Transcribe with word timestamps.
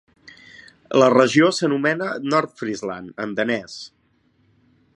La 1.01 1.09
regió 1.13 1.49
s'anomena 1.57 2.07
"Nordfrisland" 2.35 3.13
en 3.27 3.37
danès. 3.41 3.77